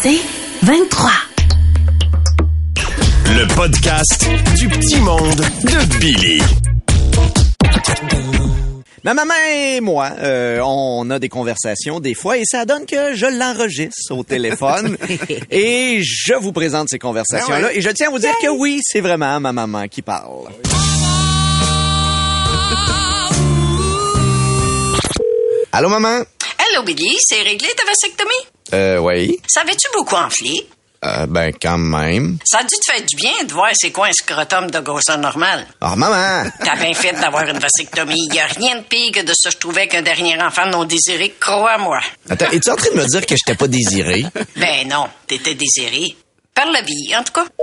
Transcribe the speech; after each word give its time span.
C'est 0.00 0.20
23. 0.62 1.10
Le 3.26 3.54
podcast 3.56 4.28
du 4.56 4.68
petit 4.68 5.00
monde 5.00 5.34
de 5.34 5.98
Billy. 5.98 6.40
Ma 9.02 9.14
maman 9.14 9.34
et 9.52 9.80
moi, 9.80 10.12
euh, 10.18 10.60
on 10.64 11.10
a 11.10 11.18
des 11.18 11.28
conversations 11.28 11.98
des 11.98 12.14
fois 12.14 12.38
et 12.38 12.44
ça 12.44 12.64
donne 12.64 12.86
que 12.86 13.16
je 13.16 13.26
l'enregistre 13.26 14.14
au 14.14 14.22
téléphone 14.22 14.96
et 15.50 16.00
je 16.04 16.34
vous 16.34 16.52
présente 16.52 16.88
ces 16.90 17.00
conversations-là 17.00 17.72
et 17.74 17.80
je 17.80 17.90
tiens 17.90 18.06
à 18.06 18.10
vous 18.10 18.20
dire 18.20 18.34
que 18.40 18.48
oui, 18.48 18.78
c'est 18.84 19.00
vraiment 19.00 19.40
ma 19.40 19.52
maman 19.52 19.88
qui 19.88 20.02
parle. 20.02 20.48
Allô 25.72 25.88
maman? 25.88 26.22
Hello 26.70 26.84
Billy, 26.84 27.16
c'est 27.20 27.42
réglé 27.42 27.68
ta 27.76 27.84
vasectomie? 27.84 28.57
Euh, 28.74 28.98
oui. 28.98 29.38
Savais-tu 29.46 29.88
beaucoup 29.96 30.16
enfler? 30.16 30.66
Euh, 31.04 31.26
ben 31.26 31.52
quand 31.62 31.78
même. 31.78 32.38
Ça 32.44 32.58
a 32.58 32.62
dû 32.62 32.74
te 32.74 32.92
faire 32.92 33.04
du 33.06 33.14
bien 33.14 33.44
de 33.44 33.52
voir 33.52 33.68
c'est 33.74 33.92
quoi 33.92 34.08
un 34.08 34.12
scrotum 34.12 34.68
de 34.68 34.80
grosseur 34.80 35.16
normale. 35.18 35.64
Ah 35.80 35.94
maman! 35.94 36.50
T'as 36.64 36.74
bien 36.74 36.92
fait 36.92 37.12
d'avoir 37.12 37.44
une 37.48 37.58
vasectomie. 37.60 38.28
Y 38.32 38.40
a 38.40 38.46
rien 38.46 38.76
de 38.76 38.82
pire 38.82 39.12
que 39.12 39.20
de 39.22 39.32
se 39.32 39.48
retrouver 39.48 39.82
avec 39.82 39.94
un 39.94 40.02
dernier 40.02 40.42
enfant 40.42 40.66
non 40.66 40.84
désiré, 40.84 41.36
crois-moi. 41.38 42.00
Attends, 42.28 42.50
es-tu 42.50 42.68
en 42.70 42.74
train 42.76 42.90
de 42.90 42.96
me 42.96 43.06
dire 43.06 43.24
que 43.26 43.36
j'étais 43.36 43.56
pas 43.56 43.68
désiré? 43.68 44.24
Ben 44.56 44.88
non, 44.88 45.06
t'étais 45.28 45.54
désiré. 45.54 46.16
Par 46.58 46.66
la 46.72 46.80
vie, 46.82 47.14
en 47.16 47.22
tout 47.22 47.32
cas. 47.32 47.44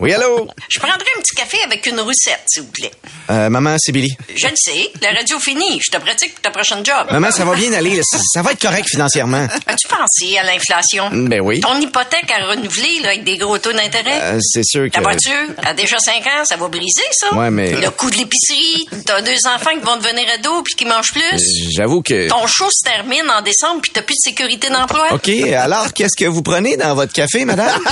Oui, 0.00 0.14
allô? 0.14 0.48
Je 0.70 0.78
prendrais 0.78 1.04
un 1.18 1.20
petit 1.20 1.34
café 1.36 1.58
avec 1.62 1.84
une 1.84 2.00
roussette, 2.00 2.40
s'il 2.46 2.62
vous 2.62 2.68
plaît. 2.70 2.90
Euh, 3.30 3.50
maman, 3.50 3.76
c'est 3.78 3.92
Billy. 3.92 4.10
Je 4.34 4.46
le 4.46 4.54
sais, 4.56 4.90
la 5.02 5.10
radio 5.10 5.38
finie. 5.38 5.78
Je 5.84 5.90
te 5.90 5.98
pratique 6.02 6.32
pour 6.32 6.40
ta 6.40 6.50
prochaine 6.50 6.82
job. 6.84 7.06
Maman, 7.10 7.30
ça 7.30 7.44
va 7.44 7.54
bien 7.54 7.70
aller. 7.74 8.00
ça 8.02 8.40
va 8.40 8.52
être 8.52 8.62
correct 8.62 8.88
financièrement. 8.88 9.46
As-tu 9.66 9.86
pensé 9.88 10.38
à 10.38 10.44
l'inflation? 10.44 11.10
Ben 11.12 11.40
oui. 11.42 11.60
Ton 11.60 11.78
hypothèque 11.78 12.30
à 12.30 12.46
renouveler 12.46 13.00
là, 13.02 13.08
avec 13.10 13.24
des 13.24 13.36
gros 13.36 13.58
taux 13.58 13.72
d'intérêt? 13.74 14.20
Euh, 14.22 14.38
c'est 14.40 14.64
sûr 14.64 14.84
que... 14.86 14.90
Ta 14.94 15.02
voiture 15.02 15.48
a 15.62 15.74
déjà 15.74 15.98
5 15.98 16.14
ans, 16.26 16.44
ça 16.44 16.56
va 16.56 16.68
briser, 16.68 17.02
ça? 17.12 17.34
Ouais, 17.34 17.50
mais- 17.50 17.72
Le 17.72 17.90
coût 17.90 18.10
de 18.10 18.16
l'épicerie, 18.16 18.88
t'as 19.04 19.20
deux 19.20 19.36
enfants 19.54 19.72
qui 19.78 19.84
vont 19.84 19.96
devenir 19.96 20.24
ados 20.38 20.62
puis 20.64 20.74
qui 20.76 20.84
mangent 20.86 21.12
plus. 21.12 21.70
J'avoue 21.76 22.00
que... 22.00 22.28
Ton 22.28 22.46
show 22.46 22.70
se 22.70 22.84
termine 22.88 23.28
en 23.30 23.42
décembre 23.42 23.82
puis 23.82 23.90
t'as 23.92 24.02
plus 24.02 24.14
de 24.14 24.30
sécurité 24.30 24.70
d'emploi. 24.70 25.08
OK, 25.12 25.28
alors 25.28 25.83
qu'est-ce 25.92 26.16
que 26.16 26.28
vous 26.28 26.42
prenez 26.42 26.76
dans 26.76 26.94
votre 26.94 27.12
café, 27.12 27.44
madame? 27.44 27.80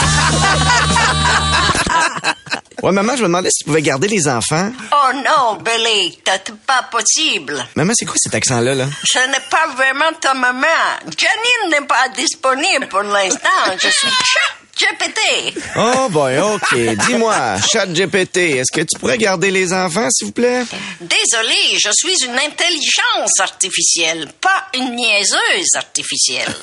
ouais, 2.83 2.93
maman, 2.93 3.17
je 3.17 3.23
me 3.23 3.29
demandais 3.29 3.51
si 3.51 3.61
tu 3.61 3.65
pouvais 3.65 3.83
garder 3.83 4.09
les 4.09 4.29
enfants. 4.29 4.71
Oh 4.93 5.13
non, 5.15 5.59
Billy, 5.63 6.19
c'est 6.27 6.55
pas 6.67 6.83
possible. 6.91 7.65
Maman, 7.75 7.93
c'est 7.97 8.05
quoi 8.05 8.15
cet 8.17 8.35
accent-là, 8.35 8.75
là? 8.75 8.87
Ce 9.05 9.19
n'est 9.19 9.45
pas 9.51 9.69
vraiment 9.77 10.13
ta 10.21 10.35
maman. 10.35 10.67
Janine 11.05 11.71
n'est 11.71 11.87
pas 11.87 12.09
disponible 12.17 12.89
pour 12.89 13.03
l'instant. 13.03 13.39
Je 13.81 13.89
suis 13.89 14.09
GPT. 14.83 15.55
Oh 15.77 16.09
boy, 16.11 16.39
OK. 16.39 16.75
Dis-moi, 17.07 17.57
chat 17.61 17.87
GPT, 17.87 18.37
est-ce 18.59 18.73
que 18.73 18.81
tu 18.81 18.99
pourrais 18.99 19.19
garder 19.19 19.51
les 19.51 19.73
enfants, 19.73 20.09
s'il 20.11 20.27
vous 20.29 20.33
plaît? 20.33 20.65
Désolé, 21.01 21.79
je 21.83 21.91
suis 21.93 22.25
une 22.25 22.39
intelligence 22.39 23.39
artificielle, 23.39 24.29
pas 24.41 24.67
une 24.75 24.95
niaiseuse 24.97 25.69
artificielle. 25.77 26.53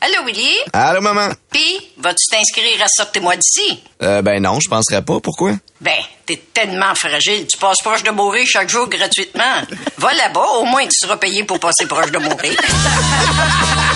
Allô, 0.00 0.24
Willy? 0.26 0.54
Allô, 0.72 1.00
maman? 1.00 1.30
Puis, 1.50 1.80
vas-tu 1.98 2.24
t'inscrire 2.30 2.82
à 2.82 2.86
Sortez-moi 2.88 3.34
d'ici? 3.36 3.82
Euh, 4.02 4.22
ben 4.22 4.42
non, 4.42 4.58
je 4.60 4.68
penserais 4.68 5.02
pas. 5.02 5.20
Pourquoi? 5.20 5.52
Ben, 5.80 5.98
t'es 6.26 6.40
tellement 6.52 6.94
fragile, 6.94 7.46
tu 7.46 7.58
passes 7.58 7.80
proche 7.82 8.02
de 8.02 8.10
mourir 8.10 8.46
chaque 8.46 8.68
jour 8.68 8.88
gratuitement. 8.88 9.62
Va 9.98 10.14
là-bas, 10.14 10.46
au 10.58 10.64
moins 10.64 10.84
tu 10.84 10.98
seras 11.00 11.16
payé 11.16 11.44
pour 11.44 11.58
passer 11.58 11.86
proche 11.86 12.10
de 12.10 12.18
mourir. 12.18 12.56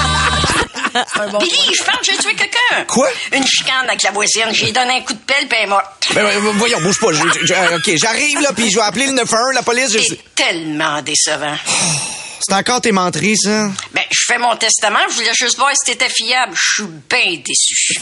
Billy, 1.39 1.75
je 1.79 1.85
pense 1.85 1.99
que 1.99 2.05
j'ai 2.07 2.17
tué 2.19 2.35
quelqu'un. 2.35 2.85
Quoi? 2.87 3.09
Une 3.33 3.47
chicane 3.47 3.89
avec 3.89 4.03
la 4.03 4.11
voisine. 4.11 4.49
J'ai 4.53 4.73
donné 4.73 4.99
un 4.99 5.01
coup 5.03 5.13
de 5.15 5.19
pelle, 5.19 5.47
puis 5.49 5.59
elle 5.59 5.65
est 5.65 5.69
morte. 5.69 6.09
Ben, 6.15 6.25
ben, 6.25 6.39
voyons, 6.55 6.81
bouge 6.81 6.99
pas. 7.01 7.13
Je- 7.13 7.47
je- 7.47 7.75
OK, 7.77 7.97
j'arrive, 7.97 8.41
là, 8.41 8.51
puis 8.55 8.71
je 8.71 8.77
vais 8.77 8.83
appeler 8.85 9.07
le 9.07 9.13
911, 9.13 9.55
la 9.55 9.63
police. 9.63 9.93
je- 9.93 9.99
C'est 10.01 10.35
tellement 10.35 11.01
décevant. 11.03 11.57
C'est 12.43 12.55
encore 12.55 12.81
tes 12.81 12.91
menteries, 12.93 13.37
ça? 13.37 13.69
Ben, 13.93 14.03
je 14.11 14.21
fais 14.27 14.39
mon 14.39 14.57
testament, 14.57 14.99
je 15.11 15.15
voulais 15.17 15.35
juste 15.35 15.59
voir 15.59 15.71
si 15.75 15.93
t'étais 15.93 16.09
fiable. 16.09 16.55
Je 16.55 16.83
suis 16.83 16.91
bien 17.09 17.37
déçu. 17.45 18.01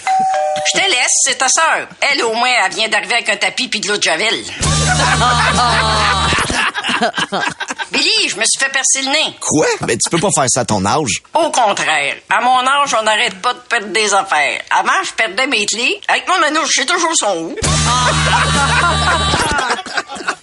Je 0.72 0.78
te 0.80 0.84
laisse, 0.88 1.12
c'est 1.24 1.38
ta 1.38 1.48
sœur. 1.48 1.88
Elle, 2.00 2.22
au 2.22 2.32
moins, 2.34 2.48
elle 2.64 2.72
vient 2.72 2.88
d'arriver 2.88 3.14
avec 3.14 3.28
un 3.30 3.36
tapis 3.36 3.66
puis 3.68 3.80
de 3.80 3.88
l'eau 3.88 3.96
de 3.96 4.02
Javel. 4.02 4.44
Billy, 7.98 8.28
je 8.28 8.36
me 8.36 8.44
suis 8.44 8.60
fait 8.60 8.70
percer 8.70 9.02
le 9.02 9.10
nez. 9.10 9.34
Quoi? 9.40 9.66
Ben, 9.80 9.98
tu 9.98 10.08
peux 10.08 10.20
pas 10.20 10.30
faire 10.32 10.44
ça 10.48 10.60
à 10.60 10.64
ton 10.64 10.84
âge. 10.86 11.20
Au 11.34 11.50
contraire, 11.50 12.14
à 12.30 12.40
mon 12.40 12.60
âge, 12.60 12.94
on 12.96 13.02
n'arrête 13.02 13.34
pas 13.42 13.54
de 13.54 13.58
perdre 13.68 13.88
des 13.88 14.14
affaires. 14.14 14.60
Avant, 14.70 15.02
je 15.04 15.12
perdais 15.14 15.48
mes 15.48 15.66
clés. 15.66 16.00
Avec 16.06 16.28
mon 16.28 16.40
anneau, 16.46 16.64
je 16.64 16.80
sais 16.80 16.86
toujours 16.86 17.12
son 17.16 17.36
où. 17.36 17.56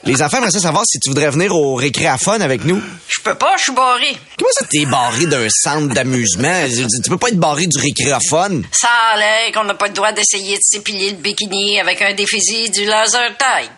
Les 0.03 0.21
enfants 0.21 0.37
aimeraient 0.37 0.51
savoir 0.51 0.83
si 0.85 0.99
tu 0.99 1.09
voudrais 1.09 1.29
venir 1.31 1.55
au 1.55 1.75
récréaphone 1.75 2.41
avec 2.41 2.65
nous. 2.65 2.79
Je 3.07 3.23
peux 3.23 3.35
pas, 3.35 3.55
je 3.57 3.63
suis 3.63 3.71
barré. 3.71 4.15
Comment 4.37 4.51
ça, 4.59 4.65
t'es 4.69 4.85
barré 4.85 5.25
d'un 5.25 5.47
centre 5.49 5.93
d'amusement? 5.95 6.65
Tu 7.03 7.09
peux 7.09 7.17
pas 7.17 7.29
être 7.29 7.39
barré 7.39 7.65
du 7.67 7.79
récréaphone. 7.79 8.65
Ça 8.71 8.89
a 9.13 9.17
l'air 9.17 9.51
qu'on 9.53 9.63
n'a 9.63 9.73
pas 9.73 9.87
le 9.87 9.93
droit 9.93 10.11
d'essayer 10.11 10.57
de 10.57 10.61
s'épiler 10.61 11.11
le 11.11 11.17
bikini 11.17 11.79
avec 11.79 12.01
un 12.01 12.13
déficit 12.13 12.71
du 12.73 12.85
laser 12.85 13.35
tag. 13.37 13.69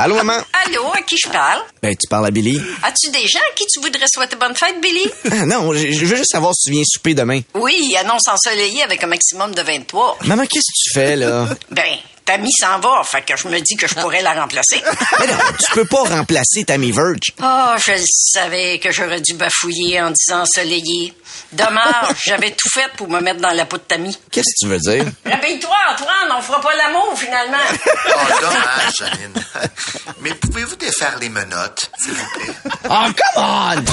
Allô, 0.00 0.14
maman? 0.14 0.40
Allô, 0.64 0.92
à 0.92 1.02
qui 1.02 1.16
je 1.18 1.28
parle? 1.28 1.60
Ben, 1.82 1.92
tu 1.96 2.06
parles 2.08 2.26
à 2.26 2.30
Billy. 2.30 2.56
As-tu 2.84 3.10
des 3.10 3.26
gens 3.26 3.40
à 3.50 3.54
qui 3.56 3.66
tu 3.66 3.80
voudrais 3.80 4.06
souhaiter 4.06 4.36
bonne 4.36 4.54
fête, 4.54 4.80
Billy? 4.80 5.10
Ah, 5.32 5.44
non, 5.44 5.72
je 5.72 5.90
je 5.90 6.04
veux 6.04 6.16
juste 6.16 6.30
savoir 6.30 6.54
si 6.54 6.68
tu 6.68 6.72
viens 6.72 6.84
souper 6.86 7.14
demain. 7.14 7.40
Oui, 7.54 7.96
annonce 7.98 8.28
ensoleillée 8.28 8.84
avec 8.84 9.02
un 9.02 9.08
maximum 9.08 9.52
de 9.52 9.60
23. 9.60 10.18
Maman, 10.26 10.44
qu'est-ce 10.46 10.70
que 10.70 10.84
tu 10.84 10.90
fais, 10.94 11.16
là? 11.16 11.48
Ben, 11.72 11.96
Tammy 12.28 12.50
s'en 12.60 12.78
va, 12.80 13.02
fait 13.10 13.22
que 13.22 13.34
je 13.38 13.48
me 13.48 13.58
dis 13.58 13.74
que 13.74 13.88
je 13.88 13.94
pourrais 13.94 14.20
la 14.20 14.34
remplacer. 14.34 14.82
Mais 15.18 15.26
non, 15.28 15.38
tu 15.58 15.72
peux 15.72 15.86
pas 15.86 16.02
remplacer 16.02 16.62
Tammy 16.66 16.92
Verge. 16.92 17.32
Oh, 17.42 17.72
je 17.82 17.92
le 17.92 18.04
savais 18.04 18.78
que 18.78 18.92
j'aurais 18.92 19.22
dû 19.22 19.32
bafouiller 19.32 20.02
en 20.02 20.10
disant 20.10 20.42
ensoleillé. 20.42 21.14
Dommage, 21.52 22.16
j'avais 22.26 22.50
tout 22.50 22.68
fait 22.70 22.92
pour 22.98 23.08
me 23.08 23.20
mettre 23.20 23.40
dans 23.40 23.52
la 23.52 23.64
peau 23.64 23.78
de 23.78 23.82
Tammy. 23.82 24.14
Qu'est-ce 24.30 24.44
que 24.44 24.66
tu 24.66 24.68
veux 24.68 24.78
dire? 24.78 25.06
Réveille-toi, 25.24 25.74
Antoine, 25.90 26.36
on 26.36 26.42
fera 26.42 26.60
pas 26.60 26.76
l'amour, 26.76 27.14
finalement. 27.16 27.56
Oh, 28.10 28.40
dommage, 28.42 28.92
Janine. 28.98 29.44
Mais 30.20 30.34
pouvez-vous 30.34 30.76
défaire 30.76 31.16
les 31.20 31.28
menottes, 31.30 31.90
s'il 31.98 32.12
vous 32.12 32.26
plaît? 32.34 32.52
Oh, 32.90 33.06
come 33.34 33.36
on! 33.36 33.84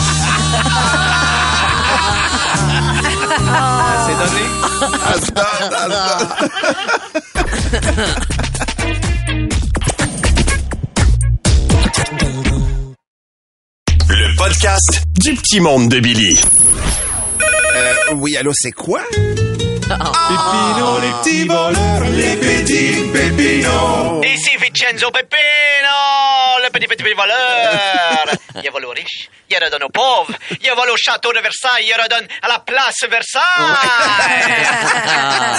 C'est 3.38 4.16
donné? 4.18 4.46
Le 14.10 14.36
podcast 14.38 15.02
du 15.20 15.34
petit 15.36 15.60
monde 15.60 15.90
de 15.90 16.00
Billy. 16.00 16.40
Euh, 17.76 17.94
oui, 18.14 18.38
allô, 18.38 18.52
c'est 18.54 18.72
quoi? 18.72 19.02
Pépino, 19.12 21.00
les 21.02 21.12
petits 21.22 21.46
voleurs, 21.48 22.04
les 22.12 22.36
petits 22.38 23.04
pépinos. 23.12 24.24
Ici 24.26 24.52
Vincenzo 24.58 25.12
Peppino, 25.12 25.98
le 26.64 26.70
petit 26.72 26.88
petit 26.88 27.04
petit 27.04 27.14
voleur. 27.14 28.26
Il 28.64 28.72
vole 28.72 28.86
aux 28.86 28.92
riches, 28.92 29.30
il 29.50 29.58
redonne 29.58 29.84
aux 29.84 29.90
pauvres, 29.90 30.34
il 30.62 30.72
vole 30.72 30.90
au 30.90 30.98
château 30.98 31.32
de 31.34 31.40
Versailles, 31.40 31.86
il 31.88 31.94
redonne 32.02 32.28
à 32.42 32.48
la 32.48 32.60
place 32.60 33.04
Versailles. 33.10 33.44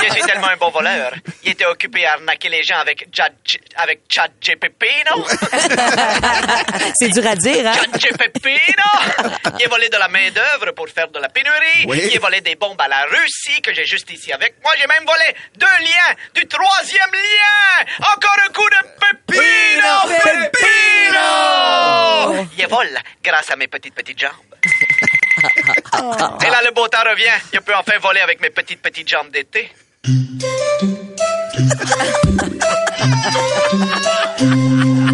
Je 0.02 0.12
suis 0.12 0.22
tellement 0.22 0.48
un 0.48 0.56
bon 0.56 0.70
voleur. 0.70 1.12
Il 1.44 1.52
était 1.52 1.66
occupé 1.66 2.06
à 2.06 2.14
arnaquer 2.14 2.48
les 2.48 2.62
gens 2.62 2.78
avec 2.78 3.08
Chad, 3.12 3.32
avec 3.76 4.00
Chad 4.08 4.30
J. 4.40 4.56
Peppino. 4.56 5.26
C'est 6.98 7.08
dur 7.10 7.26
à 7.26 7.36
dire, 7.36 7.66
hein? 7.66 7.74
Chad 7.74 8.00
J. 8.00 8.08
Peppino. 8.18 9.45
Il 9.60 9.66
a 9.66 9.68
volé 9.68 9.88
de 9.88 9.96
la 9.96 10.08
main-d'œuvre 10.08 10.72
pour 10.72 10.88
faire 10.88 11.08
de 11.08 11.18
la 11.18 11.28
pénurie. 11.28 11.84
Oui. 11.86 12.08
Il 12.10 12.16
a 12.16 12.20
volé 12.20 12.40
des 12.40 12.54
bombes 12.56 12.80
à 12.80 12.88
la 12.88 13.04
Russie 13.04 13.60
que 13.62 13.72
j'ai 13.72 13.84
juste 13.84 14.10
ici 14.10 14.32
avec 14.32 14.54
moi. 14.62 14.72
J'ai 14.78 14.86
même 14.86 15.04
volé 15.06 15.34
deux 15.56 15.66
liens 15.66 16.14
du 16.34 16.46
troisième 16.46 17.12
lien. 17.12 17.84
Encore 18.14 18.36
un 18.46 18.52
coup 18.52 18.68
de 18.70 18.76
Peppino. 19.00 20.08
Peppino. 20.52 22.46
Il 22.58 22.66
vole 22.66 22.98
grâce 23.22 23.50
à 23.50 23.56
mes 23.56 23.68
petites 23.68 23.94
petites 23.94 24.18
jambes. 24.18 24.32
Et 26.44 26.50
là, 26.50 26.60
le 26.64 26.72
beau 26.72 26.88
temps 26.88 27.04
revient. 27.08 27.30
Je 27.52 27.60
peux 27.60 27.74
enfin 27.74 27.98
voler 27.98 28.20
avec 28.20 28.40
mes 28.40 28.50
petites 28.50 28.82
petites 28.82 29.08
jambes 29.08 29.30
d'été. 29.30 29.70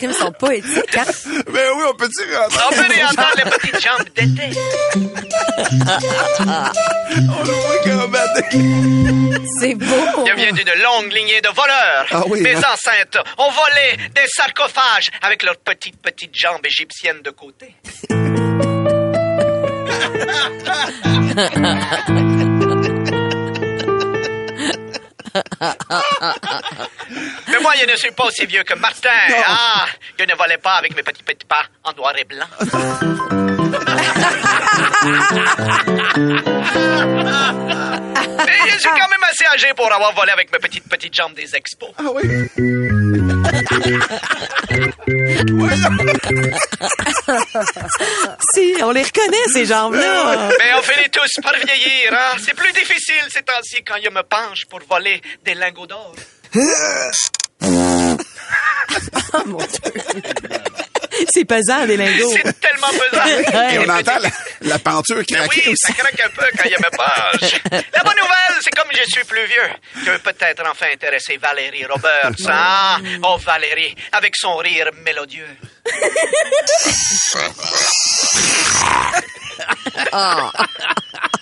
Ils 0.00 0.14
sont 0.14 0.32
pas 0.32 0.54
éthiques, 0.54 0.96
hein? 0.96 1.04
Ben 1.52 1.68
oui, 1.76 1.84
on 1.88 1.94
peut-tu 1.94 2.24
rentrer? 2.34 2.58
On 2.66 2.70
peut 2.74 2.88
réentendre 2.92 3.34
les 3.36 3.44
petites 3.50 3.80
jambes 3.80 4.08
d'été. 4.16 4.50
On 7.14 7.42
le 7.44 7.52
voit. 7.52 7.78
C'est 9.60 9.74
beau. 9.74 10.24
Je 10.26 10.32
viens 10.34 10.52
d'une 10.52 10.72
longue 10.82 11.12
lignée 11.12 11.40
de 11.40 11.48
voleurs. 11.54 12.06
Ah 12.10 12.22
oui, 12.28 12.40
Mes 12.40 12.56
hein? 12.56 12.62
ancêtres 12.72 13.22
ont 13.38 13.50
volé 13.50 13.96
des 14.14 14.26
sarcophages 14.26 15.06
avec 15.22 15.42
leurs 15.44 15.58
petites, 15.58 16.00
petites 16.02 16.34
jambes 16.36 16.66
égyptiennes 16.66 17.22
de 17.22 17.30
côté. 17.30 17.76
Mais 27.48 27.58
moi, 27.60 27.72
je 27.80 27.86
ne 27.90 27.96
suis 27.96 28.10
pas 28.12 28.26
aussi 28.26 28.46
vieux 28.46 28.62
que 28.64 28.74
Martin. 28.74 29.08
Ah, 29.46 29.86
je 30.18 30.24
ne 30.24 30.34
volais 30.34 30.58
pas 30.58 30.74
avec 30.74 30.94
mes 30.96 31.02
petits 31.02 31.22
petits 31.22 31.46
pas 31.46 31.64
en 31.84 31.92
noir 31.92 32.14
et 32.18 32.24
blanc. 32.24 32.46
Je 38.74 38.78
suis 38.78 38.88
quand 38.88 39.08
même 39.08 39.22
assez 39.30 39.44
âgé 39.46 39.72
pour 39.74 39.92
avoir 39.92 40.14
volé 40.14 40.32
avec 40.32 40.50
mes 40.52 40.58
petites 40.58 40.88
petites 40.88 41.14
jambes 41.14 41.34
des 41.34 41.54
expos. 41.54 41.90
Ah 41.98 42.04
oui. 42.14 42.22
Si, 48.54 48.74
on 48.82 48.90
les 48.90 49.02
reconnaît, 49.02 49.36
ces 49.52 49.66
jambes-là. 49.66 50.48
Mais 50.58 50.74
on 50.78 50.82
finit 50.82 51.10
tous 51.10 51.40
par 51.42 51.54
vieillir, 51.54 52.12
hein? 52.12 52.36
C'est 52.44 52.54
plus 52.54 52.72
difficile 52.72 53.22
ces 53.30 53.42
temps-ci 53.42 53.82
quand 53.84 53.96
je 54.02 54.10
me 54.10 54.22
penche 54.22 54.64
pour 54.68 54.80
voler 54.88 55.20
des 55.44 55.54
lingots 55.54 55.86
d'or. 55.86 56.14
C'est 61.42 61.46
pesant, 61.46 61.86
des 61.86 61.96
lingots. 61.96 62.32
C'est 62.36 62.60
tellement 62.60 62.88
pesant. 62.88 63.24
Et 63.70 63.78
on 63.78 63.88
entend 63.88 64.18
la, 64.20 64.30
la 64.60 64.78
penture 64.78 65.16
Mais 65.16 65.24
craquer 65.24 65.62
oui, 65.66 65.74
ça 65.76 65.92
craque 65.92 66.20
un 66.20 66.28
peu 66.28 66.46
quand 66.56 66.68
je 66.68 66.76
me 66.76 66.90
penche. 66.96 67.60
La 67.70 68.02
bonne 68.04 68.16
nouvelle, 68.16 68.60
c'est 68.60 68.70
comme 68.70 68.88
je 68.92 69.02
suis 69.10 69.24
plus 69.24 69.44
vieux, 69.46 69.70
je 70.04 70.10
vais 70.10 70.18
peut-être 70.18 70.62
enfin 70.70 70.86
intéresser 70.92 71.36
Valérie 71.36 71.84
Roberts. 71.86 72.46
Ah, 72.48 72.98
oh 73.24 73.36
Valérie, 73.38 73.94
avec 74.12 74.36
son 74.36 74.56
rire 74.56 74.90
mélodieux. 75.04 75.48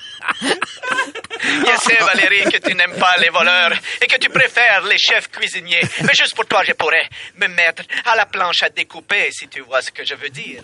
Je 1.50 1.81
sais, 1.82 1.99
Valérie, 2.05 2.44
que 2.44 2.58
tu 2.58 2.75
n'aimes 2.75 2.97
pas 2.99 3.17
les 3.19 3.31
voleurs 3.31 3.73
et 4.00 4.06
que 4.06 4.19
tu 4.19 4.29
préfères 4.29 4.82
les 4.85 4.99
chefs 4.99 5.29
cuisiniers. 5.29 5.82
Mais 6.02 6.14
juste 6.14 6.35
pour 6.35 6.47
toi, 6.47 6.62
je 6.64 6.73
pourrais 6.73 7.08
me 7.37 7.49
mettre 7.49 7.82
à 8.05 8.17
la 8.17 8.26
planche 8.26 8.62
à 8.62 8.69
découper, 8.69 9.31
si 9.32 9.49
tu 9.49 9.61
vois 9.61 9.82
ce 9.82 9.91
que 9.91 10.05
je 10.05 10.14
veux 10.14 10.31
dire. 10.31 10.62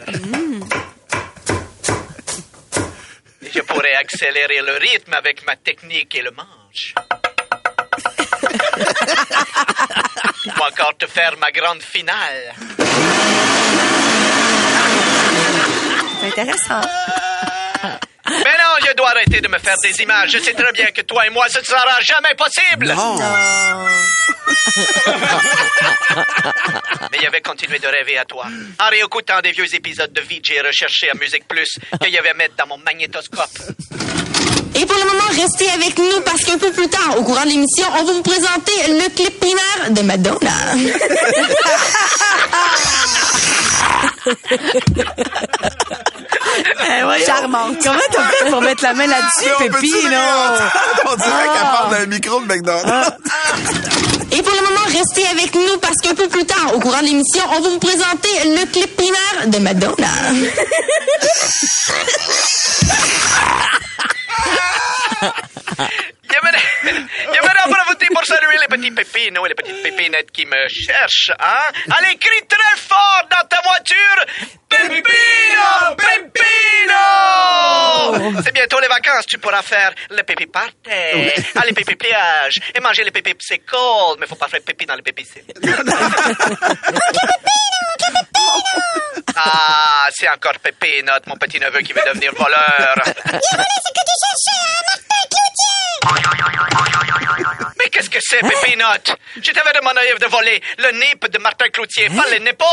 Je 3.55 3.61
pourrais 3.61 3.95
accélérer 3.95 4.61
le 4.61 4.77
rythme 4.77 5.15
avec 5.15 5.45
ma 5.47 5.57
technique 5.57 6.15
et 6.15 6.23
le 6.23 6.31
manche. 6.31 6.95
Ou 10.47 10.63
encore 10.63 10.97
te 10.99 11.07
faire 11.07 11.37
ma 11.39 11.51
grande 11.51 11.83
finale. 11.83 12.55
C'est 16.21 16.27
intéressant. 16.29 16.81
Mais 18.29 18.35
non, 18.35 18.87
je 18.87 18.93
dois 18.95 19.11
arrêter 19.11 19.41
de 19.41 19.49
me 19.49 19.59
faire 19.59 19.77
des 19.83 20.01
images. 20.03 20.31
Je 20.31 20.39
sais 20.39 20.55
très 20.55 20.73
bien 20.73 20.87
que 20.87 21.03
toi 21.03 21.27
et 21.27 21.31
moi, 21.31 21.47
ce 21.49 21.59
ne 21.59 21.65
sera 21.65 22.01
jamais 22.01 22.35
possible. 22.37 22.93
Non. 22.93 23.17
Mais 27.13 27.19
je 27.23 27.31
vais 27.31 27.41
continuer 27.41 27.79
de 27.79 27.87
rêver 27.87 28.19
à 28.19 28.25
toi. 28.25 28.47
En 28.81 28.89
réécoutant 28.89 29.41
des 29.41 29.53
vieux 29.53 29.73
épisodes 29.75 30.13
de 30.13 30.21
VJ 30.21 30.61
recherchés 30.65 31.11
à 31.11 31.15
Musique 31.15 31.47
Plus 31.47 31.79
que 32.01 32.11
je 32.11 32.23
vais 32.23 32.35
mettre 32.35 32.55
dans 32.57 32.67
mon 32.67 32.79
magnétoscope. 32.79 33.51
Et 34.75 34.85
pour 34.85 34.99
le 34.99 35.05
moment, 35.07 35.25
restez 35.31 35.71
avec 35.71 35.97
nous 35.99 36.21
parce 36.23 36.45
qu'un 36.45 36.59
peu 36.59 36.71
plus 36.71 36.89
tard, 36.89 37.19
au 37.19 37.25
courant 37.25 37.45
de 37.45 37.49
l'émission, 37.49 37.87
on 37.95 38.05
va 38.05 38.13
vous 38.13 38.23
présenter 38.23 38.73
le 38.89 39.09
clip 39.15 39.41
primaire 39.41 39.91
de 39.91 40.03
Madonna. 40.03 40.51
Charmante. 47.25 47.77
Comment 47.83 47.99
t'as 48.11 48.29
fait 48.29 48.51
pour 48.51 48.61
mettre 48.63 48.83
la 48.83 48.95
main 48.95 49.07
là-dessus, 49.07 49.51
Pépi? 49.59 49.93
On 51.05 51.17
dirait 51.17 51.49
qu'elle 51.53 51.63
parle 51.63 51.91
d'un 51.99 52.07
micro 52.07 52.41
de 52.41 52.47
McDonald's. 52.47 53.17
Et 54.33 54.43
pour 54.43 54.53
le 54.53 54.63
moment, 54.63 54.85
restez 54.87 55.27
avec 55.29 55.55
nous 55.55 55.79
parce 55.81 55.97
qu'un 56.03 56.15
peu 56.15 56.29
plus 56.29 56.45
tard, 56.45 56.75
au 56.75 56.81
courant 56.81 57.01
de 57.01 57.07
l'émission, 57.07 57.43
on 57.57 57.61
va 57.61 57.69
vous 57.69 57.79
présenter 57.79 58.29
le 58.45 58.67
clip 58.71 58.97
primaire 58.97 59.47
de 59.47 59.59
Madonna. 59.59 60.09
Profiter 67.97 68.15
pour 68.15 68.25
saluer 68.27 68.59
les 68.61 68.69
petits 68.69 68.91
pépinos 68.91 69.47
et 69.47 69.49
les 69.49 69.55
petites 69.55 69.83
pépinettes 69.83 70.31
qui 70.31 70.45
me 70.45 70.69
cherchent, 70.69 71.31
hein? 71.39 71.73
Allez, 71.97 72.17
crie 72.19 72.47
très 72.47 72.77
fort 72.79 73.23
dans 73.31 73.47
ta 73.49 73.63
voiture! 73.63 74.25
Pépino! 74.69 75.97
Pépino! 75.97 77.05
C'est 78.45 78.53
bientôt 78.53 78.81
les 78.81 78.89
vacances, 78.89 79.25
tu 79.27 79.39
pourras 79.39 79.63
faire 79.63 79.93
le 80.11 80.23
pépi 80.23 80.47
party, 80.47 80.91
aller 81.55 81.73
pépi 81.73 81.95
plage 81.95 82.61
et 82.75 82.81
manger 82.81 83.05
les 83.05 83.11
pépis 83.11 83.35
c'est 83.41 83.61
cold, 83.61 84.19
mais 84.21 84.27
faut 84.27 84.35
pas 84.35 84.49
faire 84.49 84.61
pépi 84.61 84.85
dans 84.85 84.95
les 84.95 85.03
pépis 85.03 85.27
Ah, 89.37 90.07
c'est 90.11 90.29
encore 90.29 90.59
Pépinote, 90.63 91.27
mon 91.27 91.37
petit 91.37 91.59
neveu 91.61 91.81
qui 91.81 91.93
veut 91.93 92.03
devenir 92.07 92.35
voleur. 92.35 92.95
Mais 97.33 97.46
qu'est-ce 97.97 98.11
que 98.11 98.19
c'est, 98.21 98.41
Pépinote? 98.41 99.17
Je 99.37 99.53
t'avais 99.53 99.73
demandé 99.73 100.01
de 100.21 100.27
voler 100.27 100.61
le 100.79 100.91
nip 100.99 101.27
de 101.31 101.39
Martin 101.39 101.69
Cloutier, 101.71 102.09
pas 102.09 102.27
les 102.31 102.41
nipples. 102.41 102.57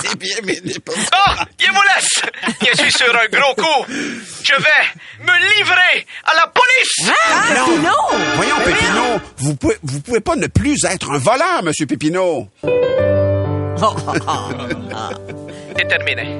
C'est 0.00 0.16
bien, 0.18 0.36
n'est 0.42 0.78
pas... 0.80 0.92
Oh, 0.96 1.30
je 1.58 1.70
vous 1.70 1.82
laisse. 1.94 2.22
Je 2.60 2.76
suis 2.82 2.92
sur 2.92 3.14
un 3.14 3.26
gros 3.28 3.54
coup. 3.54 3.84
Je 3.88 4.54
vais 4.54 4.84
me 5.20 5.32
livrer 5.56 6.06
à 6.24 6.34
la 6.34 6.46
police. 6.48 7.12
Non. 7.82 8.08
Voyons, 8.34 8.56
Pépino, 8.64 9.20
vous 9.38 9.54
pouvez, 9.56 9.78
vous 9.82 10.00
pouvez 10.00 10.20
pas 10.20 10.36
ne 10.36 10.46
plus 10.48 10.84
être 10.84 11.10
un 11.10 11.18
voleur, 11.18 11.62
Monsieur 11.62 11.86
Pépino. 11.86 12.48
C'est 15.76 15.88
terminé. 15.88 16.38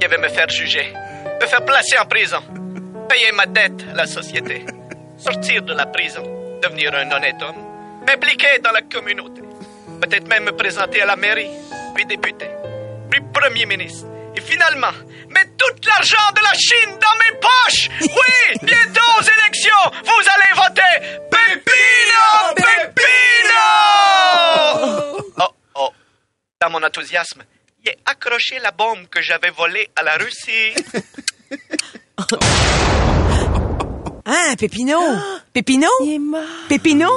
Je 0.00 0.06
vais 0.08 0.18
me 0.18 0.28
faire 0.28 0.48
juger, 0.48 0.92
me 1.40 1.46
faire 1.46 1.64
placer 1.64 1.98
en 2.00 2.06
prison, 2.06 2.40
payer 3.08 3.32
ma 3.32 3.46
dette 3.46 3.84
à 3.92 3.94
la 3.94 4.06
société, 4.06 4.64
sortir 5.18 5.62
de 5.62 5.74
la 5.74 5.86
prison, 5.86 6.22
devenir 6.62 6.94
un 6.94 7.10
honnête 7.10 7.42
homme, 7.42 7.56
m'impliquer 8.06 8.58
dans 8.62 8.70
la 8.70 8.82
communauté, 8.82 9.42
peut-être 10.00 10.28
même 10.28 10.44
me 10.44 10.52
présenter 10.52 11.02
à 11.02 11.06
la 11.06 11.16
mairie, 11.16 11.50
puis 11.94 12.06
député, 12.06 12.48
puis 13.10 13.20
premier 13.32 13.66
ministre, 13.66 14.06
et 14.36 14.40
finalement 14.40 14.92
mettre 15.28 15.56
tout 15.56 15.74
l'argent 15.86 16.32
de 16.34 16.40
la 16.40 16.54
Chine 16.54 16.98
dans 16.98 17.18
mes 17.18 17.34
poches. 17.40 17.88
Oui, 18.00 18.58
bientôt 18.62 19.10
aux 19.18 19.22
élections, 19.22 19.90
vous 20.04 20.24
allez 20.34 20.52
voter 20.54 20.94
Pépino, 21.30 22.54
Pépino. 22.56 23.66
Oh, 25.38 25.54
oh. 25.74 25.90
Dans 26.60 26.70
mon 26.70 26.82
enthousiasme, 26.82 27.42
j'ai 27.84 27.96
accroché 28.06 28.58
la 28.60 28.70
bombe 28.70 29.08
que 29.08 29.20
j'avais 29.20 29.50
volée 29.50 29.90
à 29.96 30.02
la 30.02 30.16
Russie. 30.16 30.74
Ah, 34.30 34.54
Pépino? 34.58 34.98
Pépino? 35.54 35.88
Il 36.04 36.12
est 36.12 36.18
mort. 36.18 36.42
Pépino? 36.68 37.08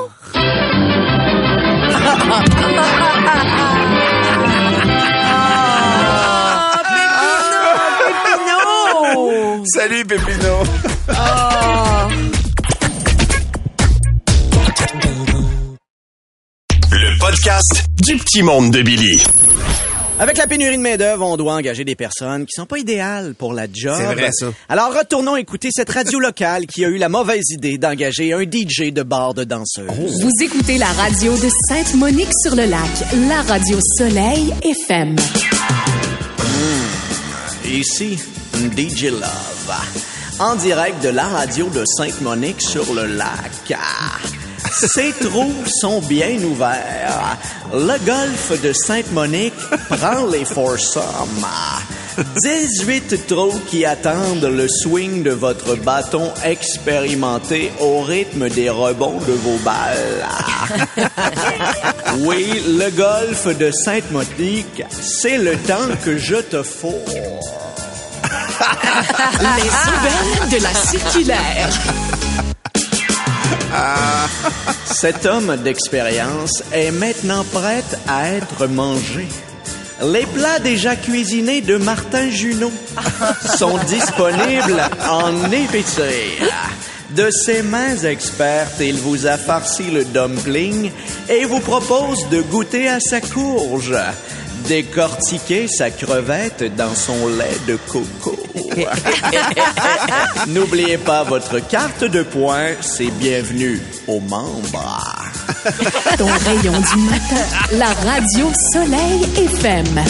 Pépino! 8.31 9.63
Salut, 9.75 10.05
Pépino. 10.05 10.63
Le 16.91 17.19
podcast 17.19 17.85
du 18.03 18.17
petit 18.17 18.43
monde 18.43 18.71
de 18.71 18.81
Billy. 18.81 19.21
Avec 20.21 20.37
la 20.37 20.45
pénurie 20.45 20.77
de 20.77 20.83
main-d'œuvre, 20.83 21.25
on 21.25 21.35
doit 21.35 21.55
engager 21.55 21.83
des 21.83 21.95
personnes 21.95 22.45
qui 22.45 22.51
sont 22.53 22.67
pas 22.67 22.77
idéales 22.77 23.33
pour 23.33 23.53
la 23.53 23.65
job. 23.65 23.95
C'est 23.97 24.13
vrai, 24.13 24.29
ça. 24.31 24.53
Alors 24.69 24.95
retournons 24.95 25.35
écouter 25.35 25.69
cette 25.71 25.89
radio 25.89 26.19
locale 26.19 26.67
qui 26.67 26.85
a 26.85 26.89
eu 26.89 26.97
la 26.97 27.09
mauvaise 27.09 27.49
idée 27.49 27.79
d'engager 27.79 28.31
un 28.31 28.43
DJ 28.43 28.93
de 28.93 29.01
bar 29.01 29.33
de 29.33 29.45
danseuses. 29.45 29.87
Vous 30.21 30.43
écoutez 30.43 30.77
la 30.77 30.91
radio 30.91 31.33
de 31.33 31.49
Sainte-Monique-sur-le-Lac, 31.67 32.91
la 33.29 33.41
radio 33.41 33.79
Soleil 33.97 34.53
FM. 34.63 35.15
Ici, 37.65 38.19
DJ 38.77 39.05
Love. 39.05 39.73
En 40.37 40.55
direct 40.55 41.03
de 41.03 41.09
la 41.09 41.25
radio 41.25 41.67
de 41.69 41.83
Sainte-Monique 41.83 42.61
sur 42.61 42.93
le 42.93 43.07
lac. 43.07 43.73
Ah. 43.73 44.30
Ces 44.87 45.11
trous 45.13 45.53
sont 45.81 45.99
bien 46.01 46.37
ouverts. 46.43 47.37
Le 47.73 48.05
golfe 48.05 48.61
de 48.61 48.71
Sainte-Monique 48.73 49.53
prend 49.89 50.25
les 50.27 50.45
foursomes. 50.45 51.45
18 52.43 53.27
trous 53.27 53.59
qui 53.67 53.85
attendent 53.85 54.45
le 54.45 54.67
swing 54.67 55.23
de 55.23 55.31
votre 55.31 55.75
bâton 55.75 56.31
expérimenté 56.43 57.71
au 57.79 58.01
rythme 58.01 58.49
des 58.49 58.69
rebonds 58.69 59.19
de 59.27 59.33
vos 59.33 59.57
balles. 59.63 60.25
Oui, 62.19 62.61
le 62.67 62.89
golfe 62.91 63.57
de 63.57 63.71
Sainte-Monique, 63.71 64.83
c'est 64.89 65.37
le 65.37 65.55
temps 65.57 65.87
que 66.03 66.17
je 66.17 66.35
te 66.35 66.61
faut. 66.61 67.03
Les 69.39 69.63
nouvelles 69.63 70.49
de 70.51 70.63
la 70.63 70.73
circulaire. 70.73 71.69
Cet 74.85 75.25
homme 75.25 75.57
d'expérience 75.57 76.63
est 76.71 76.91
maintenant 76.91 77.43
prêt 77.43 77.83
à 78.07 78.29
être 78.29 78.67
mangé. 78.67 79.27
Les 80.03 80.25
plats 80.25 80.59
déjà 80.59 80.95
cuisinés 80.95 81.61
de 81.61 81.77
Martin 81.77 82.29
Junot 82.29 82.71
sont 83.57 83.77
disponibles 83.87 84.81
en 85.09 85.51
épicerie. 85.51 86.39
De 87.11 87.29
ses 87.29 87.61
mains 87.61 87.97
expertes, 87.97 88.79
il 88.79 88.95
vous 88.95 89.27
a 89.27 89.37
farci 89.37 89.91
le 89.91 90.05
dumpling 90.05 90.91
et 91.29 91.45
vous 91.45 91.59
propose 91.59 92.29
de 92.29 92.41
goûter 92.41 92.87
à 92.87 92.99
sa 92.99 93.19
courge. 93.19 93.95
Décortiquer 94.67 95.67
sa 95.67 95.89
crevette 95.89 96.75
dans 96.75 96.93
son 96.93 97.27
lait 97.27 97.57
de 97.67 97.77
coco. 97.87 98.37
N'oubliez 100.47 100.97
pas 100.97 101.23
votre 101.23 101.59
carte 101.59 102.03
de 102.03 102.23
points, 102.23 102.73
c'est 102.81 103.11
bienvenue 103.11 103.81
aux 104.07 104.19
membres. 104.19 105.03
Ton 106.17 106.25
rayon 106.25 106.73
du 106.73 107.01
matin. 107.09 107.45
La 107.73 107.93
radio 107.93 108.51
Soleil 108.73 109.23
FM. 109.37 110.03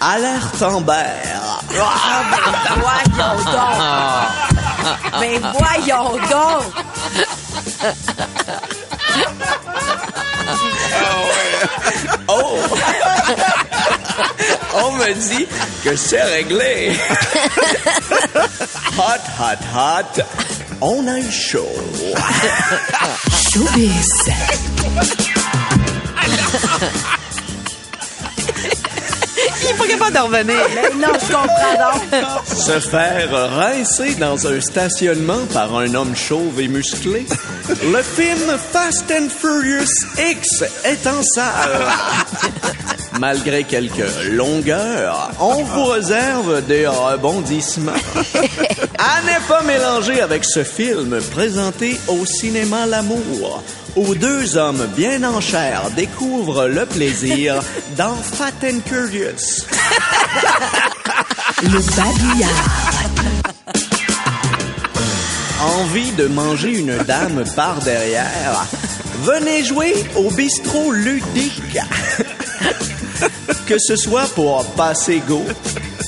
Alerte 0.00 0.62
Amber. 0.62 0.92
Voyons 2.80 3.44
donc. 3.44 4.41
Mais 5.20 5.38
voyons 5.38 6.12
donc. 6.30 6.64
Oh! 12.28 12.58
On 14.74 14.92
me 14.92 15.12
dit 15.14 15.46
que 15.84 15.96
c'est 15.96 16.22
réglé. 16.22 16.96
hot, 18.96 19.22
hot, 19.38 19.62
hot. 19.74 20.22
On 20.80 21.06
a 21.06 21.18
eu 21.18 21.30
chaud. 21.30 21.68
Showbiz. 23.50 24.08
Pas 29.82 29.88
capable 29.88 30.12
d'en 30.12 30.26
revenir. 30.26 30.60
Mais 30.74 30.90
non, 30.96 31.12
je 31.14 31.32
comprends 31.32 31.74
donc. 31.78 32.46
Se 32.46 32.78
faire 32.78 33.50
rincer 33.56 34.14
dans 34.14 34.46
un 34.46 34.60
stationnement 34.60 35.44
par 35.52 35.76
un 35.76 35.92
homme 35.94 36.14
chauve 36.14 36.60
et 36.60 36.68
musclé. 36.68 37.26
Le 37.68 38.02
film 38.02 38.56
Fast 38.72 39.10
and 39.10 39.28
Furious 39.28 39.90
X 40.18 40.64
est 40.84 41.06
en 41.06 41.22
salle. 41.22 41.88
Malgré 43.18 43.64
quelques 43.64 44.26
longueurs, 44.30 45.30
on 45.38 45.62
vous 45.62 45.84
réserve 45.84 46.64
des 46.66 46.86
rebondissements. 46.86 47.92
À 48.98 49.20
ne 49.22 49.48
pas 49.48 49.62
mélanger 49.62 50.20
avec 50.20 50.44
ce 50.44 50.62
film 50.62 51.20
présenté 51.32 51.98
au 52.08 52.24
cinéma 52.24 52.86
L'amour, 52.86 53.62
où 53.96 54.14
deux 54.14 54.56
hommes 54.56 54.86
bien 54.96 55.24
en 55.24 55.40
chair 55.40 55.90
découvrent 55.96 56.68
le 56.68 56.86
plaisir 56.86 57.62
dans 57.96 58.14
Fat 58.14 58.52
and 58.64 58.80
Curious. 58.86 59.66
Le 61.62 61.78
babillard. 61.96 62.82
Envie 65.60 66.10
de 66.12 66.26
manger 66.26 66.78
une 66.78 66.96
dame 67.04 67.44
par 67.54 67.80
derrière? 67.80 68.66
Venez 69.22 69.62
jouer 69.64 69.94
au 70.16 70.30
bistrot 70.30 70.90
ludique. 70.90 71.78
Que 73.72 73.78
ce 73.78 73.96
soit 73.96 74.26
pour 74.34 74.66
passer 74.76 75.22
go, 75.26 75.42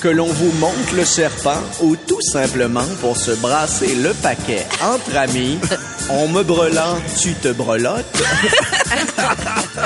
que 0.02 0.08
l'on 0.08 0.26
vous 0.26 0.52
monte 0.58 0.92
le 0.94 1.02
serpent 1.02 1.62
ou 1.80 1.96
tout 1.96 2.20
simplement 2.20 2.84
pour 3.00 3.16
se 3.16 3.30
brasser 3.30 3.94
le 3.94 4.12
paquet 4.12 4.66
entre 4.82 5.16
amis, 5.16 5.58
on 6.10 6.28
me 6.28 6.42
brelant, 6.42 6.98
tu 7.18 7.32
te 7.32 7.48
brelottes. 7.48 8.22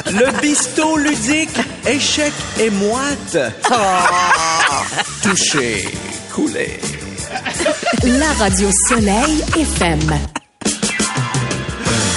le 0.07 0.41
bistrot 0.41 0.97
ludique, 0.97 1.57
échec 1.87 2.33
et 2.59 2.71
moite. 2.71 3.39
Touché, 5.23 5.89
coulé. 6.35 6.81
La 8.03 8.33
radio 8.41 8.71
Soleil 8.89 9.45
FM. 9.57 10.19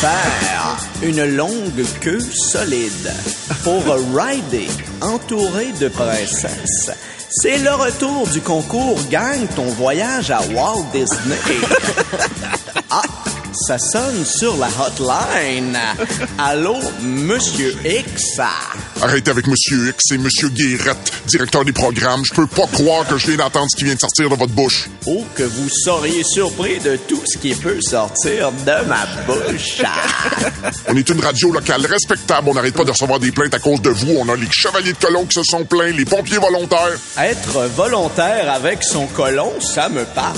Faire 0.01 0.61
une 1.03 1.24
longue 1.36 1.84
queue 2.00 2.20
solide 2.20 3.12
pour 3.63 3.84
rider 4.15 4.67
entouré 5.01 5.72
de 5.79 5.88
princesses. 5.88 6.91
C'est 7.29 7.58
le 7.60 7.72
retour 7.72 8.27
du 8.27 8.41
concours 8.41 9.00
Gagne 9.10 9.48
ton 9.55 9.65
voyage 9.65 10.31
à 10.31 10.41
Walt 10.53 10.86
Disney. 10.93 11.38
Ah, 12.93 13.03
ça 13.53 13.77
sonne 13.79 14.25
sur 14.25 14.58
la 14.58 14.67
hotline. 14.67 15.77
Allô, 16.38 16.75
Monsieur 17.01 17.74
X? 17.86 18.38
Arrêtez 19.01 19.31
avec 19.31 19.48
Monsieur 19.48 19.89
X 19.89 20.12
et 20.12 20.17
Monsieur 20.20 20.50
Guérette, 20.50 21.12
directeur 21.25 21.65
des 21.65 21.72
programmes. 21.72 22.22
Je 22.24 22.34
peux 22.34 22.46
pas 22.46 22.67
croire 22.67 23.08
que 23.08 23.17
je 23.17 23.27
viens 23.27 23.38
d'entendre 23.38 23.67
ce 23.72 23.75
qui 23.75 23.84
vient 23.84 23.96
de 23.96 24.00
sortir 24.00 24.29
de 24.29 24.36
votre 24.36 24.53
bouche. 24.53 24.89
Oh, 25.08 25.25
que 25.36 25.41
vous 25.41 25.70
seriez 25.70 26.24
surpris 26.24 26.79
de 26.79 26.98
tout 27.08 27.22
ce 27.25 27.39
qui 27.39 27.55
peut 27.55 27.79
sortir 27.81 28.51
de 28.51 28.88
ma 28.88 29.08
bouche. 29.25 29.81
On 30.88 30.96
est 30.96 31.10
une 31.10 31.20
radio 31.20 31.51
locale 31.51 31.84
respectable. 31.88 32.50
On 32.50 32.53
n'arrête 32.53 32.75
pas 32.75 32.84
de 32.84 32.91
recevoir 32.91 33.20
des 33.20 33.31
plaintes 33.31 33.55
à 33.55 33.60
cause 33.60 33.81
de 33.81 33.89
vous. 33.89 34.13
On 34.20 34.29
a 34.29 34.36
les 34.36 34.48
chevaliers 34.51 34.93
de 34.93 34.98
colon 34.98 35.25
qui 35.25 35.39
se 35.39 35.43
sont 35.43 35.65
plaints, 35.65 35.91
les 35.91 36.05
pompiers 36.05 36.38
volontaires. 36.38 36.98
Être 37.17 37.67
volontaire 37.75 38.53
avec 38.53 38.84
son 38.84 39.08
colon, 39.08 39.51
ça 39.62 39.89
me 39.89 40.05
parle. 40.05 40.38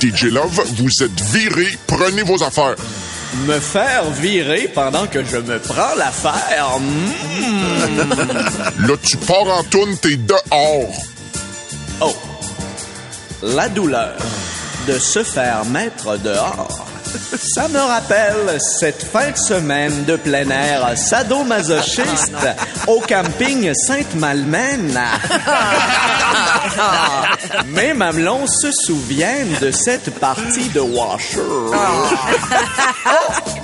DJ 0.00 0.26
Love, 0.26 0.62
vous 0.76 1.02
êtes 1.02 1.20
viré. 1.32 1.76
Prenez 1.88 2.22
vos 2.22 2.40
affaires. 2.42 2.76
Me 3.44 3.60
faire 3.60 4.10
virer 4.10 4.68
pendant 4.74 5.06
que 5.06 5.22
je 5.22 5.36
me 5.36 5.58
prends 5.58 5.94
l'affaire. 5.96 6.78
Là, 8.80 8.94
tu 9.02 9.16
pars 9.18 9.58
en 9.58 9.62
toune, 9.64 9.96
t'es 9.98 10.16
dehors. 10.16 10.94
Oh. 12.00 12.14
La 13.42 13.68
douleur 13.68 14.16
de 14.88 14.98
se 14.98 15.22
faire 15.22 15.64
mettre 15.66 16.16
dehors. 16.18 16.86
Ça 17.54 17.68
me 17.68 17.78
rappelle 17.78 18.58
cette 18.60 19.02
fin 19.02 19.30
de 19.30 19.36
semaine 19.36 20.04
de 20.04 20.16
plein 20.16 20.48
air 20.50 20.96
sadomasochiste 20.96 22.34
au 22.86 23.00
camping 23.00 23.72
Sainte-Malmène. 23.74 24.98
Mes 27.66 27.94
mamelons 27.94 28.46
se 28.46 28.70
souviennent 28.72 29.56
de 29.60 29.70
cette 29.70 30.10
partie 30.18 30.68
de 30.70 30.80
washer. 30.80 31.40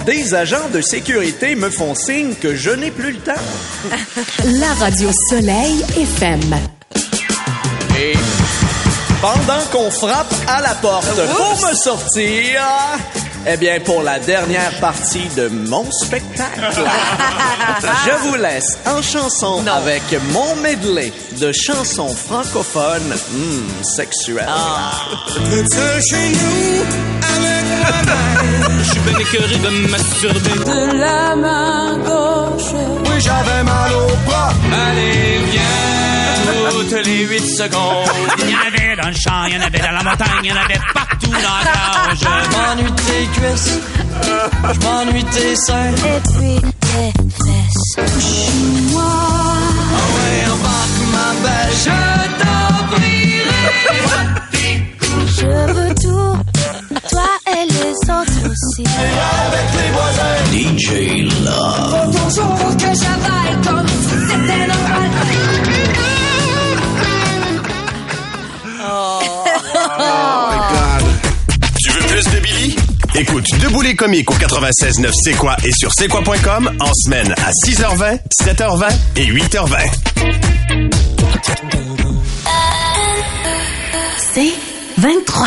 Des 0.07 0.35
agents 0.35 0.69
de 0.73 0.81
sécurité 0.81 1.55
me 1.55 1.71
font 1.71 1.95
signe 1.95 2.35
que 2.35 2.55
je 2.55 2.71
n'ai 2.71 2.91
plus 2.91 3.13
le 3.13 3.19
temps. 3.19 3.33
La 4.61 4.73
radio 4.75 5.11
Soleil 5.31 5.85
FM. 5.97 6.41
Et 7.99 8.15
pendant 9.21 9.63
qu'on 9.71 9.91
frappe 9.91 10.33
à 10.49 10.61
la 10.61 10.75
porte 10.75 11.21
pour 11.37 11.69
me 11.69 11.75
sortir, 11.75 12.61
eh 13.47 13.57
bien, 13.57 13.81
pour 13.81 14.03
la 14.03 14.19
dernière 14.19 14.73
partie 14.81 15.29
de 15.37 15.49
mon 15.49 15.91
spectacle, 15.91 16.61
je 17.81 18.29
vous 18.29 18.37
laisse 18.37 18.79
en 18.87 19.03
chanson 19.03 19.65
avec 19.67 20.03
mon 20.33 20.57
medley 20.57 21.13
de 21.41 21.51
chansons 21.53 22.15
francophones 22.15 23.15
hmm, 23.33 23.83
sexuelles. 23.83 24.47
chez 26.09 26.29
nous 26.31 26.83
avec 27.23 27.65
ma. 27.81 28.83
Je 28.83 28.91
suis 28.91 29.01
bien 29.01 29.19
écœuré 29.19 29.57
de 29.57 29.69
me 29.69 29.89
masturber. 29.89 30.51
De 30.65 30.99
la 30.99 31.37
main 31.37 31.99
gauche. 31.99 32.73
Oui, 33.07 33.21
j'avais 33.21 33.63
mal 33.65 33.93
au 33.93 34.17
bras. 34.29 34.53
Allez, 34.89 35.39
viens, 35.51 36.71
toutes 36.71 37.07
les 37.07 37.27
8 37.27 37.41
secondes. 37.41 38.09
Il 38.39 38.51
y 38.51 38.55
en 38.55 38.59
avait 38.59 38.97
dans 38.97 39.09
le 39.09 39.15
champ, 39.15 39.45
il 39.47 39.55
y 39.55 39.59
en 39.59 39.63
avait 39.63 39.79
dans 39.79 39.91
la 39.91 40.03
montagne, 40.03 40.29
il 40.43 40.51
y 40.51 40.53
en 40.53 40.57
avait 40.57 40.81
partout 40.95 41.22
la. 41.33 42.15
Je 42.15 42.25
m'ennuie 42.53 42.91
de 42.91 42.97
tes 42.97 43.25
cuisses, 43.41 43.79
je 44.73 44.81
m'ennuie 44.87 45.25
de 45.25 45.31
tes 45.31 45.57
seins. 45.57 45.93
Et 45.93 46.21
puis 46.29 46.61
tes 46.81 47.13
fesses. 47.45 47.95
Touche-moi. 47.97 49.03
Ah 49.95 50.07
ouais, 50.15 50.43
embarque 50.53 51.03
ma 51.13 51.29
belle 51.43 51.73
Je 55.37 55.73
veux 55.73 55.95
tout, 55.95 56.37
toi 57.11 57.31
et 57.49 57.65
les 57.73 57.93
autres 58.11 58.43
aussi. 58.51 58.85
DJ 60.53 61.25
Love. 61.45 61.91
Faut 61.91 62.29
toujours 62.29 62.29
que 62.29 62.37
j'avale 62.37 62.52
Écoute 73.15 73.45
Debout 73.61 73.83
les 73.83 73.95
comiques 73.95 74.31
au 74.31 74.35
96.9 74.35 75.11
C'est 75.13 75.35
quoi 75.35 75.55
et 75.65 75.73
sur 75.73 75.93
c'est 75.93 76.09
en 76.81 76.95
semaine 76.95 77.35
à 77.45 77.51
6h20, 77.51 78.19
7h20 78.43 78.89
et 79.17 79.27
8h20. 79.27 79.77
C'est 84.33 84.53
23. 84.97 85.47